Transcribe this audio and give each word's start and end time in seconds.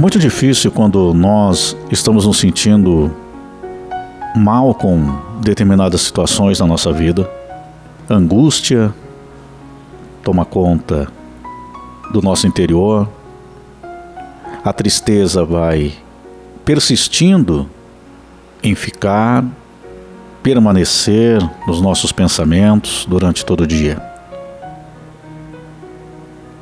É 0.00 0.02
muito 0.02 0.18
difícil 0.18 0.72
quando 0.72 1.12
nós 1.12 1.76
estamos 1.90 2.24
nos 2.24 2.38
sentindo 2.38 3.14
mal 4.34 4.74
com 4.74 5.14
determinadas 5.42 6.00
situações 6.00 6.58
na 6.58 6.66
nossa 6.66 6.90
vida. 6.90 7.30
angústia 8.08 8.94
toma 10.22 10.46
conta 10.46 11.06
do 12.10 12.22
nosso 12.22 12.46
interior, 12.46 13.06
a 14.64 14.72
tristeza 14.72 15.44
vai 15.44 15.92
persistindo 16.64 17.68
em 18.62 18.74
ficar, 18.74 19.44
permanecer 20.42 21.46
nos 21.66 21.82
nossos 21.82 22.10
pensamentos 22.10 23.04
durante 23.04 23.44
todo 23.44 23.64
o 23.64 23.66
dia. 23.66 24.02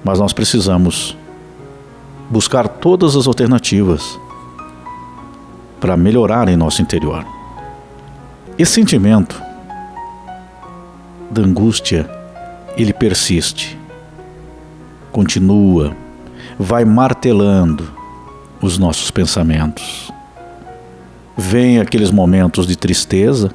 Mas 0.03 0.19
nós 0.19 0.33
precisamos 0.33 1.17
buscar 2.31 2.69
todas 2.69 3.17
as 3.17 3.27
alternativas 3.27 4.19
para 5.81 5.97
melhorar 5.97 6.49
em 6.49 6.57
nosso 6.57 6.83
interior. 6.83 7.25
Esse 8.59 8.73
sentimento 8.73 9.41
da 11.31 11.43
angústia, 11.43 12.11
ele 12.77 12.93
persiste, 12.93 13.79
continua, 15.13 15.97
vai 16.59 16.85
martelando 16.85 17.93
os 18.61 18.79
nossos 18.79 19.11
pensamentos. 19.11 20.13
Vem 21.37 21.79
aqueles 21.79 22.11
momentos 22.11 22.67
de 22.67 22.77
tristeza 22.77 23.53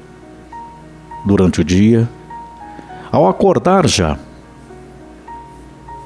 durante 1.26 1.60
o 1.62 1.64
dia. 1.64 2.08
Ao 3.12 3.28
acordar 3.28 3.88
já, 3.88 4.18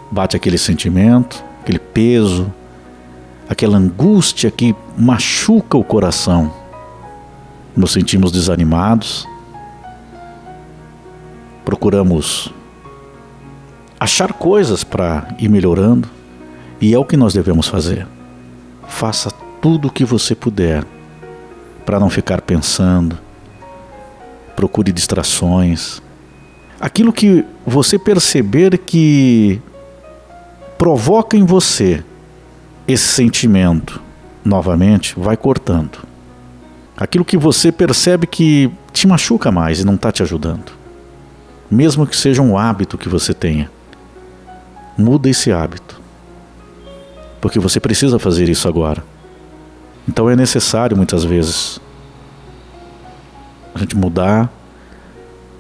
bate 0.10 0.36
aquele 0.36 0.58
sentimento, 0.58 1.44
aquele 1.68 1.80
peso, 1.80 2.50
aquela 3.50 3.78
angústia 3.78 4.50
que 4.50 4.74
machuca 4.98 5.78
o 5.78 5.84
coração. 5.84 6.54
Nos 7.76 7.92
sentimos 7.92 8.32
desanimados, 8.32 9.28
procuramos 11.66 12.54
achar 14.00 14.32
coisas 14.32 14.86
para 14.86 15.28
ir 15.38 15.50
melhorando, 15.50 16.08
e 16.80 16.94
é 16.94 16.98
o 16.98 17.04
que 17.04 17.18
nós 17.18 17.34
devemos 17.34 17.68
fazer. 17.68 18.08
Faça 18.88 19.30
tudo 19.62 19.90
o 19.90 19.92
que 19.92 20.06
você 20.06 20.34
puder 20.34 20.86
para 21.86 22.00
não 22.00 22.10
ficar 22.10 22.40
pensando. 22.40 23.18
Procure 24.56 24.94
distrações. 24.94 26.02
Aquilo 26.80 27.12
que 27.12 27.44
você 27.66 28.00
perceber 28.00 28.78
que 28.78 29.62
provoca 30.78 31.36
em 31.36 31.44
você 31.44 32.04
esse 32.88 33.08
sentimento 33.08 34.02
novamente, 34.44 35.14
vai 35.18 35.36
cortando. 35.36 36.00
Aquilo 36.96 37.26
que 37.26 37.38
você 37.38 37.72
percebe 37.72 38.26
que 38.26 38.72
te 38.94 39.08
machuca 39.08 39.52
mais 39.52 39.82
e 39.82 39.86
não 39.86 39.96
está 39.96 40.12
te 40.12 40.24
ajudando. 40.24 40.72
Mesmo 41.70 42.08
que 42.08 42.16
seja 42.16 42.42
um 42.42 42.58
hábito 42.58 42.98
que 42.98 43.10
você 43.10 43.34
tenha, 43.34 43.70
muda 44.98 45.30
esse 45.30 45.52
hábito. 45.52 46.00
Porque 47.42 47.60
você 47.60 47.80
precisa 47.80 48.18
fazer 48.18 48.50
isso 48.50 48.68
agora. 48.68 49.04
Então 50.08 50.30
é 50.30 50.36
necessário 50.36 50.96
muitas 50.96 51.24
vezes 51.24 51.80
a 53.76 53.80
gente 53.80 53.96
mudar, 53.96 54.50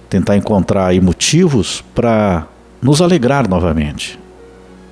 tentar 0.10 0.38
encontrar 0.38 0.94
motivos 1.02 1.84
para 1.94 2.48
nos 2.82 3.02
alegrar 3.02 3.48
novamente. 3.48 4.18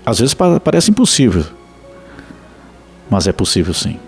Às 0.05 0.19
vezes 0.19 0.35
parece 0.63 0.91
impossível, 0.91 1.43
mas 3.09 3.25
é 3.25 3.33
possível 3.33 3.73
sim. 3.73 3.99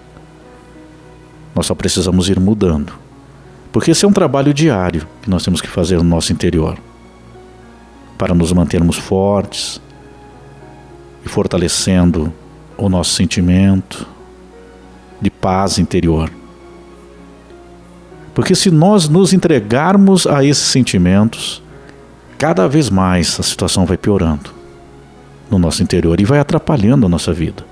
Nós 1.55 1.65
só 1.65 1.73
precisamos 1.73 2.29
ir 2.29 2.39
mudando. 2.39 2.93
Porque 3.71 3.91
esse 3.91 4.05
é 4.05 4.07
um 4.07 4.13
trabalho 4.13 4.53
diário 4.53 5.07
que 5.21 5.29
nós 5.29 5.43
temos 5.43 5.59
que 5.59 5.67
fazer 5.67 5.97
no 5.97 6.03
nosso 6.03 6.31
interior 6.31 6.77
para 8.17 8.33
nos 8.33 8.53
mantermos 8.53 8.95
fortes 8.95 9.81
e 11.25 11.29
fortalecendo 11.29 12.31
o 12.77 12.89
nosso 12.89 13.13
sentimento 13.13 14.07
de 15.19 15.31
paz 15.31 15.79
interior. 15.79 16.31
Porque 18.35 18.53
se 18.53 18.69
nós 18.69 19.09
nos 19.09 19.33
entregarmos 19.33 20.27
a 20.27 20.43
esses 20.43 20.67
sentimentos, 20.67 21.61
cada 22.37 22.67
vez 22.67 22.89
mais 22.89 23.39
a 23.39 23.43
situação 23.43 23.83
vai 23.83 23.97
piorando 23.97 24.56
no 25.49 25.57
nosso 25.57 25.81
interior 25.81 26.19
e 26.19 26.25
vai 26.25 26.39
atrapalhando 26.39 27.05
a 27.05 27.09
nossa 27.09 27.33
vida. 27.33 27.65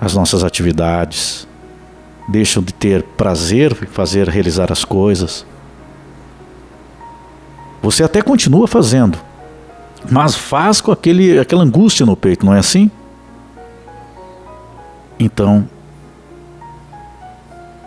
As 0.00 0.14
nossas 0.14 0.42
atividades 0.42 1.46
deixam 2.28 2.62
de 2.62 2.72
ter 2.72 3.02
prazer 3.02 3.76
em 3.82 3.86
fazer 3.86 4.28
realizar 4.28 4.70
as 4.70 4.84
coisas. 4.84 5.46
Você 7.82 8.02
até 8.04 8.22
continua 8.22 8.68
fazendo, 8.68 9.18
mas 10.10 10.34
faz 10.34 10.80
com 10.80 10.92
aquele, 10.92 11.38
aquela 11.38 11.62
angústia 11.62 12.06
no 12.06 12.16
peito, 12.16 12.44
não 12.44 12.54
é 12.54 12.58
assim? 12.58 12.90
Então, 15.18 15.68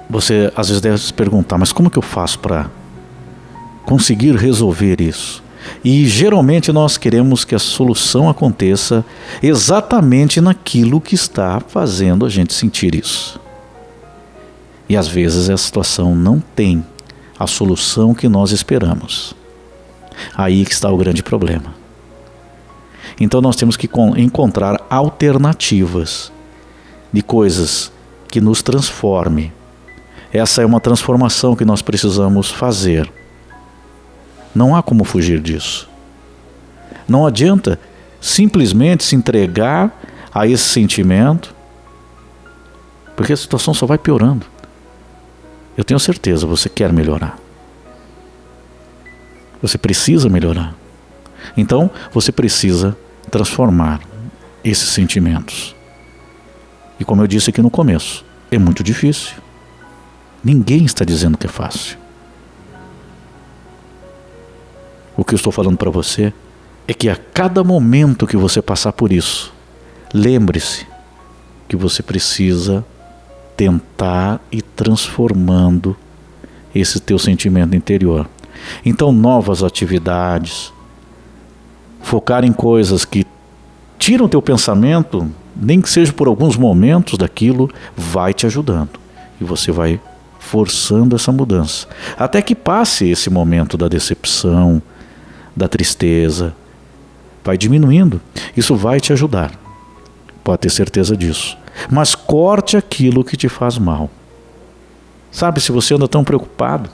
você 0.09 0.51
às 0.55 0.67
vezes 0.67 0.81
deve 0.81 0.97
se 0.97 1.13
perguntar, 1.13 1.57
mas 1.57 1.71
como 1.71 1.89
que 1.89 1.97
eu 1.97 2.01
faço 2.01 2.39
para 2.39 2.69
conseguir 3.85 4.35
resolver 4.35 5.01
isso? 5.01 5.44
E 5.83 6.05
geralmente 6.05 6.71
nós 6.71 6.97
queremos 6.97 7.45
que 7.45 7.55
a 7.55 7.59
solução 7.59 8.29
aconteça 8.29 9.05
exatamente 9.41 10.41
naquilo 10.41 11.01
que 11.01 11.15
está 11.15 11.59
fazendo 11.59 12.25
a 12.25 12.29
gente 12.29 12.53
sentir 12.53 12.95
isso. 12.95 13.39
E 14.87 14.95
às 14.95 15.07
vezes 15.07 15.49
a 15.49 15.57
situação 15.57 16.15
não 16.15 16.39
tem 16.39 16.85
a 17.37 17.47
solução 17.47 18.13
que 18.13 18.27
nós 18.27 18.51
esperamos. 18.51 19.35
Aí 20.35 20.65
que 20.65 20.71
está 20.71 20.89
o 20.89 20.97
grande 20.97 21.23
problema. 21.23 21.73
Então 23.19 23.41
nós 23.41 23.55
temos 23.55 23.77
que 23.77 23.89
encontrar 24.17 24.81
alternativas 24.89 26.31
de 27.11 27.21
coisas 27.21 27.91
que 28.27 28.41
nos 28.41 28.61
transforme. 28.61 29.51
Essa 30.33 30.61
é 30.61 30.65
uma 30.65 30.81
transformação 30.81 31.55
que 31.55 31.63
nós 31.63 31.81
precisamos 31.81 32.51
fazer. 32.51 33.09
Não 34.55 34.73
há 34.73 34.81
como 34.81 35.03
fugir 35.03 35.41
disso. 35.41 35.89
Não 37.07 37.27
adianta 37.27 37.77
simplesmente 38.21 39.03
se 39.03 39.15
entregar 39.15 40.01
a 40.33 40.47
esse 40.47 40.63
sentimento, 40.63 41.53
porque 43.15 43.33
a 43.33 43.37
situação 43.37 43.73
só 43.73 43.85
vai 43.85 43.97
piorando. 43.97 44.45
Eu 45.77 45.83
tenho 45.83 45.99
certeza, 45.99 46.47
você 46.47 46.69
quer 46.69 46.91
melhorar. 46.93 47.37
Você 49.61 49.77
precisa 49.77 50.29
melhorar. 50.29 50.73
Então, 51.55 51.91
você 52.11 52.31
precisa 52.31 52.97
transformar 53.29 53.99
esses 54.63 54.89
sentimentos. 54.89 55.75
E 56.99 57.05
como 57.05 57.21
eu 57.21 57.27
disse 57.27 57.49
aqui 57.49 57.61
no 57.61 57.69
começo, 57.69 58.25
é 58.49 58.57
muito 58.57 58.83
difícil. 58.83 59.35
Ninguém 60.43 60.85
está 60.85 61.03
dizendo 61.03 61.37
que 61.37 61.45
é 61.45 61.49
fácil. 61.49 62.04
O 65.17 65.23
que 65.23 65.33
eu 65.33 65.37
estou 65.37 65.51
falando 65.51 65.77
para 65.77 65.89
você 65.89 66.33
é 66.87 66.93
que 66.93 67.09
a 67.09 67.15
cada 67.15 67.63
momento 67.63 68.27
que 68.27 68.37
você 68.37 68.61
passar 68.61 68.93
por 68.93 69.11
isso, 69.11 69.53
lembre-se 70.13 70.85
que 71.67 71.75
você 71.75 72.03
precisa 72.03 72.85
tentar 73.55 74.41
ir 74.51 74.61
transformando 74.61 75.95
esse 76.73 76.99
teu 76.99 77.17
sentimento 77.17 77.75
interior. 77.75 78.29
Então, 78.85 79.11
novas 79.11 79.63
atividades, 79.63 80.73
focar 82.01 82.43
em 82.43 82.51
coisas 82.51 83.05
que 83.05 83.25
tiram 83.97 84.27
teu 84.27 84.41
pensamento 84.41 85.31
nem 85.55 85.79
que 85.79 85.89
seja 85.89 86.11
por 86.11 86.27
alguns 86.27 86.57
momentos 86.57 87.17
daquilo, 87.17 87.71
vai 87.95 88.33
te 88.33 88.45
ajudando. 88.45 88.99
E 89.39 89.43
você 89.43 89.71
vai 89.71 89.99
forçando 90.37 91.15
essa 91.15 91.31
mudança. 91.31 91.87
Até 92.17 92.41
que 92.41 92.53
passe 92.53 93.07
esse 93.07 93.29
momento 93.29 93.77
da 93.77 93.87
decepção, 93.87 94.81
da 95.55 95.67
tristeza. 95.67 96.55
Vai 97.43 97.57
diminuindo. 97.57 98.21
Isso 98.55 98.75
vai 98.75 98.99
te 98.99 99.13
ajudar. 99.13 99.51
Pode 100.43 100.61
ter 100.61 100.69
certeza 100.69 101.15
disso. 101.15 101.57
Mas 101.89 102.15
corte 102.15 102.77
aquilo 102.77 103.23
que 103.23 103.37
te 103.37 103.49
faz 103.49 103.77
mal. 103.77 104.09
Sabe, 105.31 105.59
se 105.59 105.71
você 105.71 105.93
anda 105.93 106.07
tão 106.07 106.23
preocupado 106.23 106.89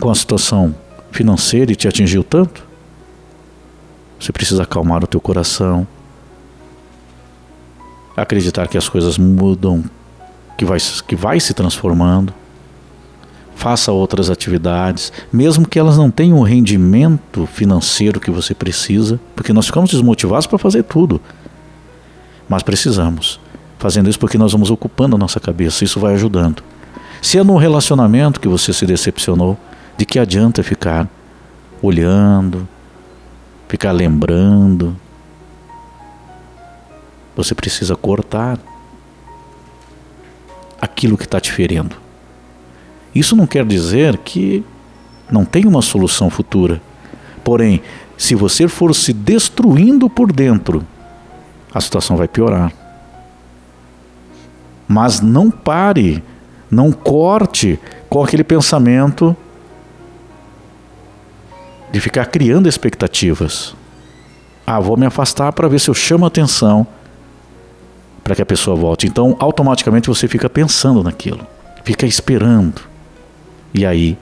com 0.00 0.10
a 0.10 0.14
situação 0.14 0.74
financeira 1.10 1.72
e 1.72 1.76
te 1.76 1.88
atingiu 1.88 2.22
tanto, 2.22 2.64
você 4.20 4.32
precisa 4.32 4.62
acalmar 4.62 5.02
o 5.02 5.06
teu 5.06 5.20
coração, 5.20 5.86
acreditar 8.16 8.68
que 8.68 8.78
as 8.78 8.88
coisas 8.88 9.18
mudam, 9.18 9.84
que 10.56 10.64
vai, 10.64 10.78
que 11.06 11.16
vai 11.16 11.38
se 11.40 11.52
transformando. 11.52 12.32
Faça 13.56 13.90
outras 13.90 14.28
atividades, 14.28 15.10
mesmo 15.32 15.66
que 15.66 15.78
elas 15.78 15.96
não 15.96 16.10
tenham 16.10 16.38
o 16.38 16.42
rendimento 16.42 17.46
financeiro 17.46 18.20
que 18.20 18.30
você 18.30 18.54
precisa, 18.54 19.18
porque 19.34 19.52
nós 19.52 19.66
ficamos 19.66 19.90
desmotivados 19.90 20.46
para 20.46 20.58
fazer 20.58 20.84
tudo. 20.84 21.20
Mas 22.46 22.62
precisamos. 22.62 23.40
Fazendo 23.78 24.10
isso 24.10 24.18
porque 24.18 24.38
nós 24.38 24.52
vamos 24.52 24.70
ocupando 24.70 25.16
a 25.16 25.18
nossa 25.18 25.40
cabeça, 25.40 25.84
isso 25.84 25.98
vai 25.98 26.14
ajudando. 26.14 26.62
Se 27.22 27.38
é 27.38 27.42
no 27.42 27.56
relacionamento 27.56 28.40
que 28.40 28.46
você 28.46 28.72
se 28.74 28.84
decepcionou, 28.84 29.58
de 29.96 30.04
que 30.04 30.18
adianta 30.18 30.62
ficar 30.62 31.08
olhando, 31.80 32.68
ficar 33.68 33.92
lembrando? 33.92 34.94
Você 37.34 37.54
precisa 37.54 37.96
cortar 37.96 38.58
aquilo 40.78 41.16
que 41.16 41.24
está 41.24 41.40
te 41.40 41.50
ferindo. 41.50 42.05
Isso 43.16 43.34
não 43.34 43.46
quer 43.46 43.64
dizer 43.64 44.18
que 44.18 44.62
não 45.30 45.42
tem 45.42 45.64
uma 45.64 45.80
solução 45.80 46.28
futura. 46.28 46.82
Porém, 47.42 47.80
se 48.18 48.34
você 48.34 48.68
for 48.68 48.94
se 48.94 49.10
destruindo 49.10 50.10
por 50.10 50.30
dentro, 50.30 50.86
a 51.72 51.80
situação 51.80 52.14
vai 52.14 52.28
piorar. 52.28 52.70
Mas 54.86 55.22
não 55.22 55.50
pare, 55.50 56.22
não 56.70 56.92
corte 56.92 57.80
com 58.10 58.22
aquele 58.22 58.44
pensamento 58.44 59.34
de 61.90 61.98
ficar 62.00 62.26
criando 62.26 62.68
expectativas. 62.68 63.74
Ah, 64.66 64.78
vou 64.78 64.98
me 64.98 65.06
afastar 65.06 65.52
para 65.52 65.68
ver 65.68 65.80
se 65.80 65.88
eu 65.88 65.94
chamo 65.94 66.26
atenção 66.26 66.86
para 68.22 68.34
que 68.34 68.42
a 68.42 68.46
pessoa 68.46 68.76
volte. 68.76 69.06
Então, 69.06 69.34
automaticamente 69.38 70.08
você 70.08 70.28
fica 70.28 70.50
pensando 70.50 71.02
naquilo, 71.02 71.46
fica 71.82 72.04
esperando. 72.04 72.95
E 73.76 73.84
aí 73.84 74.16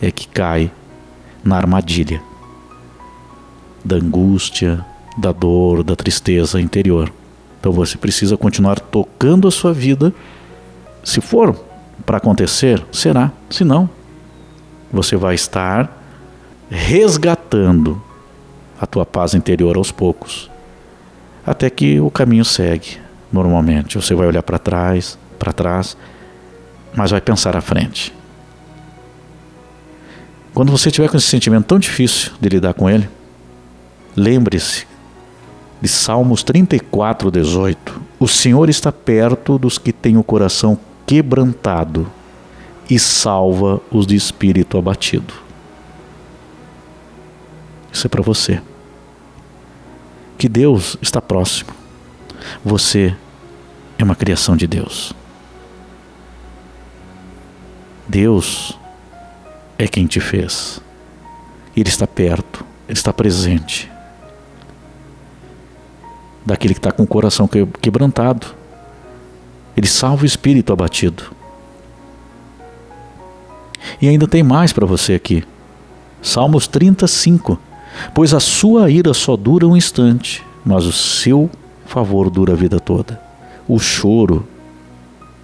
é 0.00 0.12
que 0.12 0.28
cai 0.28 0.70
na 1.42 1.56
armadilha 1.56 2.22
da 3.84 3.96
angústia, 3.96 4.86
da 5.18 5.32
dor, 5.32 5.82
da 5.82 5.96
tristeza 5.96 6.60
interior. 6.60 7.12
Então 7.58 7.72
você 7.72 7.98
precisa 7.98 8.36
continuar 8.36 8.78
tocando 8.78 9.48
a 9.48 9.50
sua 9.50 9.72
vida. 9.72 10.14
Se 11.02 11.20
for 11.20 11.58
para 12.06 12.18
acontecer, 12.18 12.84
será. 12.92 13.32
Se 13.50 13.64
não, 13.64 13.90
você 14.92 15.16
vai 15.16 15.34
estar 15.34 15.90
resgatando 16.70 18.00
a 18.80 18.86
tua 18.86 19.04
paz 19.04 19.34
interior 19.34 19.76
aos 19.76 19.90
poucos, 19.90 20.48
até 21.44 21.68
que 21.68 21.98
o 21.98 22.12
caminho 22.12 22.44
segue 22.44 22.98
normalmente. 23.32 23.96
Você 23.96 24.14
vai 24.14 24.28
olhar 24.28 24.42
para 24.44 24.58
trás, 24.58 25.18
para 25.36 25.52
trás, 25.52 25.96
mas 26.94 27.10
vai 27.10 27.20
pensar 27.20 27.56
à 27.56 27.60
frente. 27.60 28.19
Quando 30.54 30.72
você 30.72 30.90
tiver 30.90 31.08
com 31.08 31.16
esse 31.16 31.26
sentimento 31.26 31.66
tão 31.66 31.78
difícil 31.78 32.32
de 32.40 32.48
lidar 32.48 32.74
com 32.74 32.88
ele, 32.90 33.08
lembre-se 34.16 34.86
de 35.80 35.88
Salmos 35.88 36.42
34, 36.42 37.30
18. 37.30 38.00
O 38.18 38.28
Senhor 38.28 38.68
está 38.68 38.92
perto 38.92 39.58
dos 39.58 39.78
que 39.78 39.92
têm 39.92 40.16
o 40.16 40.22
coração 40.22 40.78
quebrantado 41.06 42.10
e 42.88 42.98
salva 42.98 43.80
os 43.90 44.06
de 44.06 44.16
espírito 44.16 44.76
abatido. 44.76 45.32
Isso 47.92 48.06
é 48.06 48.10
para 48.10 48.22
você. 48.22 48.60
Que 50.36 50.48
Deus 50.48 50.96
está 51.00 51.20
próximo. 51.20 51.70
Você 52.64 53.14
é 53.98 54.04
uma 54.04 54.14
criação 54.14 54.56
de 54.56 54.66
Deus. 54.66 55.12
Deus 58.08 58.79
é 59.84 59.88
quem 59.88 60.06
te 60.06 60.20
fez. 60.20 60.78
Ele 61.74 61.88
está 61.88 62.06
perto, 62.06 62.64
ele 62.86 62.98
está 62.98 63.12
presente. 63.12 63.90
Daquele 66.44 66.74
que 66.74 66.80
está 66.80 66.92
com 66.92 67.04
o 67.04 67.06
coração 67.06 67.48
quebrantado. 67.80 68.48
Ele 69.74 69.86
salva 69.86 70.24
o 70.24 70.26
espírito 70.26 70.72
abatido. 70.72 71.32
E 74.02 74.08
ainda 74.08 74.28
tem 74.28 74.42
mais 74.42 74.70
para 74.72 74.84
você 74.84 75.14
aqui. 75.14 75.44
Salmos 76.20 76.66
35. 76.66 77.58
Pois 78.14 78.34
a 78.34 78.40
sua 78.40 78.90
ira 78.90 79.14
só 79.14 79.34
dura 79.34 79.66
um 79.66 79.76
instante, 79.76 80.44
mas 80.64 80.84
o 80.84 80.92
seu 80.92 81.48
favor 81.86 82.28
dura 82.28 82.52
a 82.52 82.56
vida 82.56 82.78
toda. 82.78 83.20
O 83.66 83.78
choro, 83.78 84.46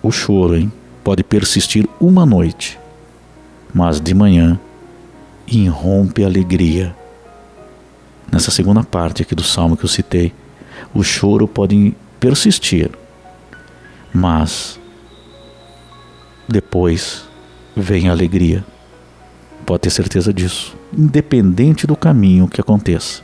o 0.02 0.10
choro, 0.10 0.56
hein, 0.56 0.70
pode 1.02 1.24
persistir 1.24 1.88
uma 1.98 2.26
noite, 2.26 2.78
mas 3.76 4.00
de 4.00 4.14
manhã 4.14 4.58
irrompe 5.46 6.25
a 6.25 6.26
alegria. 6.26 6.96
Nessa 8.32 8.50
segunda 8.50 8.82
parte 8.82 9.20
aqui 9.20 9.34
do 9.34 9.43
salmo 9.43 9.76
que 9.76 9.84
eu 9.84 9.88
citei, 9.88 10.32
o 10.94 11.02
choro 11.02 11.46
pode 11.46 11.94
persistir, 12.19 12.90
mas 14.14 14.81
depois 16.49 17.25
vem 17.76 18.08
a 18.08 18.12
alegria. 18.12 18.64
Pode 19.67 19.82
ter 19.82 19.90
certeza 19.90 20.32
disso, 20.32 20.75
independente 20.96 21.87
do 21.87 21.94
caminho 21.94 22.49
que 22.49 22.62
aconteça. 22.62 23.20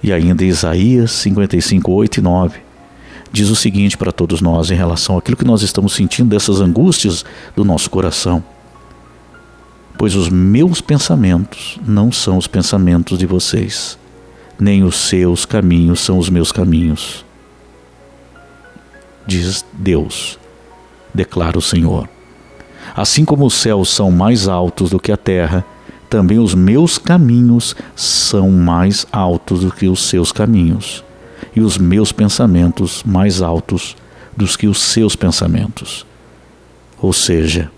E 0.00 0.12
ainda 0.12 0.44
Isaías 0.44 1.10
55, 1.10 1.90
8 1.90 2.18
e 2.18 2.22
9 2.22 2.71
diz 3.32 3.48
o 3.48 3.56
seguinte 3.56 3.96
para 3.96 4.12
todos 4.12 4.42
nós 4.42 4.70
em 4.70 4.74
relação 4.74 5.16
àquilo 5.16 5.36
que 5.36 5.44
nós 5.44 5.62
estamos 5.62 5.94
sentindo 5.94 6.28
dessas 6.28 6.60
angústias 6.60 7.24
do 7.56 7.64
nosso 7.64 7.88
coração. 7.88 8.44
Pois 9.96 10.14
os 10.14 10.28
meus 10.28 10.80
pensamentos 10.80 11.78
não 11.86 12.12
são 12.12 12.36
os 12.36 12.46
pensamentos 12.46 13.18
de 13.18 13.24
vocês, 13.24 13.98
nem 14.60 14.84
os 14.84 14.96
seus 14.96 15.46
caminhos 15.46 16.00
são 16.00 16.18
os 16.18 16.28
meus 16.28 16.52
caminhos. 16.52 17.24
Diz 19.26 19.64
Deus, 19.72 20.38
declara 21.14 21.56
o 21.56 21.62
Senhor. 21.62 22.08
Assim 22.94 23.24
como 23.24 23.46
os 23.46 23.54
céus 23.54 23.88
são 23.88 24.10
mais 24.10 24.48
altos 24.48 24.90
do 24.90 25.00
que 25.00 25.12
a 25.12 25.16
terra, 25.16 25.64
também 26.10 26.38
os 26.38 26.54
meus 26.54 26.98
caminhos 26.98 27.74
são 27.96 28.50
mais 28.50 29.06
altos 29.10 29.60
do 29.60 29.70
que 29.70 29.88
os 29.88 30.02
seus 30.02 30.30
caminhos 30.30 31.02
e 31.54 31.60
os 31.60 31.78
meus 31.78 32.12
pensamentos 32.12 33.02
mais 33.04 33.42
altos 33.42 33.96
dos 34.36 34.56
que 34.56 34.66
os 34.66 34.80
seus 34.80 35.14
pensamentos. 35.14 36.06
Ou 37.00 37.12
seja, 37.12 37.70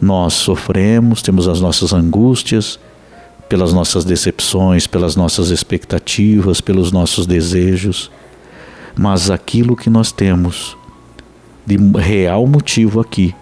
nós 0.00 0.34
sofremos, 0.34 1.22
temos 1.22 1.46
as 1.48 1.60
nossas 1.60 1.92
angústias, 1.92 2.78
pelas 3.48 3.72
nossas 3.72 4.04
decepções, 4.04 4.86
pelas 4.86 5.16
nossas 5.16 5.50
expectativas, 5.50 6.60
pelos 6.60 6.92
nossos 6.92 7.26
desejos, 7.26 8.10
mas 8.96 9.30
aquilo 9.30 9.76
que 9.76 9.90
nós 9.90 10.12
temos 10.12 10.76
de 11.66 11.76
real 11.98 12.46
motivo 12.46 13.00
aqui, 13.00 13.34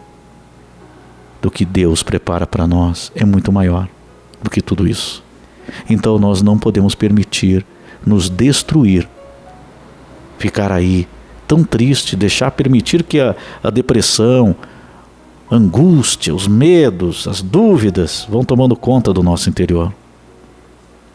do 1.40 1.50
que 1.50 1.64
Deus 1.64 2.02
prepara 2.02 2.46
para 2.46 2.66
nós, 2.66 3.12
é 3.14 3.24
muito 3.24 3.52
maior 3.52 3.88
do 4.42 4.50
que 4.50 4.60
tudo 4.60 4.86
isso. 4.86 5.22
Então 5.88 6.18
nós 6.18 6.42
não 6.42 6.58
podemos 6.58 6.94
permitir 6.94 7.64
nos 8.04 8.28
destruir 8.28 9.08
ficar 10.38 10.72
aí 10.72 11.06
tão 11.46 11.64
triste, 11.64 12.16
deixar 12.16 12.50
permitir 12.50 13.02
que 13.02 13.20
a, 13.20 13.34
a 13.62 13.70
depressão, 13.70 14.54
a 15.50 15.56
angústia, 15.56 16.34
os 16.34 16.46
medos, 16.46 17.26
as 17.26 17.42
dúvidas 17.42 18.26
vão 18.28 18.44
tomando 18.44 18.76
conta 18.76 19.12
do 19.12 19.22
nosso 19.22 19.48
interior. 19.48 19.92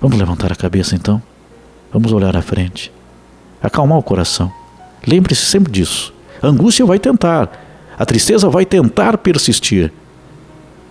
Vamos 0.02 0.18
levantar 0.18 0.52
a 0.52 0.56
cabeça 0.56 0.96
então? 0.96 1.22
Vamos 1.92 2.12
olhar 2.12 2.36
à 2.36 2.42
frente. 2.42 2.92
Acalmar 3.62 3.98
o 3.98 4.04
coração. 4.04 4.52
Lembre-se 5.08 5.46
sempre 5.46 5.72
disso. 5.72 6.14
A 6.42 6.48
angústia 6.48 6.86
vai 6.86 7.00
tentar, 7.00 7.50
a 7.98 8.06
tristeza 8.06 8.50
vai 8.50 8.66
tentar 8.66 9.18
persistir, 9.18 9.94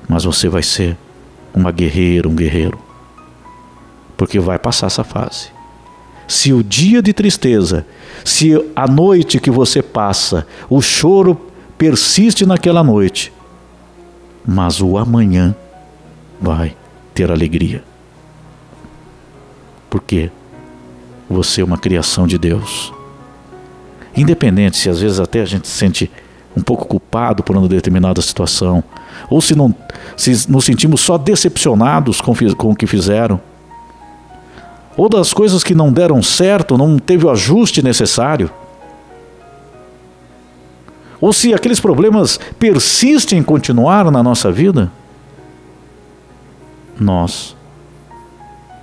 mas 0.09 0.25
você 0.25 0.49
vai 0.49 0.63
ser 0.63 0.97
uma 1.53 1.71
guerreira, 1.71 2.29
um 2.29 2.35
guerreiro, 2.35 2.79
porque 4.17 4.41
vai 4.41 4.59
passar 4.59 4.87
essa 4.87 5.05
fase. 5.05 5.51
Se 6.33 6.51
o 6.51 6.65
dia 6.65 7.03
de 7.03 7.13
tristeza, 7.13 7.85
se 8.25 8.55
a 8.75 8.89
noite 8.89 9.39
que 9.39 9.51
você 9.51 9.83
passa, 9.83 10.47
o 10.71 10.81
choro 10.81 11.39
persiste 11.77 12.47
naquela 12.47 12.83
noite, 12.83 13.31
mas 14.43 14.81
o 14.81 14.97
amanhã 14.97 15.55
vai 16.41 16.75
ter 17.13 17.31
alegria. 17.31 17.85
Porque 19.91 20.31
você 21.29 21.61
é 21.61 21.65
uma 21.65 21.77
criação 21.77 22.27
de 22.27 22.39
Deus. 22.39 22.95
Independente 24.17 24.79
se 24.79 24.89
às 24.89 25.03
vezes 25.03 25.21
até 25.21 25.43
a 25.43 25.45
gente 25.45 25.69
se 25.69 25.77
sente 25.77 26.11
um 26.57 26.63
pouco 26.63 26.87
culpado 26.87 27.43
por 27.43 27.55
uma 27.55 27.69
determinada 27.69 28.23
situação, 28.23 28.83
ou 29.29 29.43
se, 29.43 29.55
não, 29.55 29.75
se 30.17 30.51
nos 30.51 30.65
sentimos 30.65 31.03
só 31.03 31.19
decepcionados 31.19 32.23
com, 32.23 32.35
com 32.57 32.71
o 32.71 32.75
que 32.75 32.87
fizeram, 32.87 33.39
ou 34.97 35.09
das 35.09 35.33
coisas 35.33 35.65
que 35.65 35.75
não 35.75 35.93
deram 35.93 36.23
certo, 36.23 36.77
não 36.77 36.99
teve 36.99 37.27
o 37.27 37.31
ajuste 37.31 37.83
necessário. 37.83 38.51
ou 41.21 41.33
se 41.33 41.55
aqueles 41.55 41.79
problemas 41.79 42.39
persistem 42.59 43.39
em 43.39 43.43
continuar 43.45 44.11
na 44.11 44.25
nossa 44.25 44.51
vida, 44.51 44.91
nós 46.99 47.57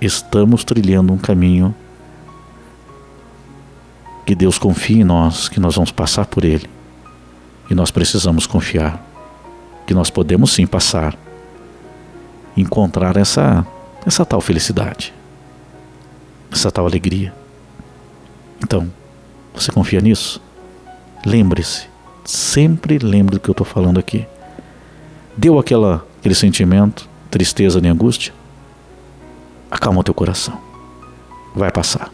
estamos 0.00 0.64
trilhando 0.64 1.12
um 1.12 1.18
caminho 1.18 1.74
que 4.24 4.34
Deus 4.34 4.58
confia 4.58 5.02
em 5.02 5.04
nós, 5.04 5.48
que 5.48 5.60
nós 5.60 5.74
vamos 5.74 5.90
passar 5.90 6.24
por 6.26 6.44
ele. 6.44 6.68
E 7.68 7.74
nós 7.74 7.90
precisamos 7.90 8.46
confiar 8.46 9.04
que 9.86 9.92
nós 9.92 10.08
podemos 10.08 10.52
sim 10.52 10.66
passar, 10.66 11.16
encontrar 12.56 13.16
essa 13.16 13.66
essa 14.06 14.24
tal 14.24 14.40
felicidade, 14.40 15.12
essa 16.50 16.70
tal 16.70 16.86
alegria. 16.86 17.32
Então, 18.62 18.90
você 19.54 19.72
confia 19.72 20.00
nisso? 20.00 20.40
Lembre-se, 21.24 21.86
sempre 22.24 22.98
lembre 22.98 23.36
do 23.36 23.40
que 23.40 23.48
eu 23.48 23.52
estou 23.52 23.66
falando 23.66 23.98
aqui. 23.98 24.26
Deu 25.36 25.58
aquela, 25.58 26.04
aquele 26.18 26.34
sentimento, 26.34 27.08
tristeza 27.30 27.80
nem 27.80 27.90
angústia? 27.90 28.32
Acalma 29.70 30.00
o 30.00 30.04
teu 30.04 30.14
coração. 30.14 30.60
Vai 31.54 31.70
passar. 31.70 32.10